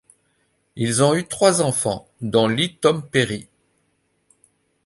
Ils 0.75 1.03
ont 1.03 1.13
eu 1.13 1.27
trois 1.27 1.61
enfants, 1.61 2.07
dont 2.21 2.47
Lee 2.47 2.75
Tom 2.75 3.07
Perry. 3.07 3.47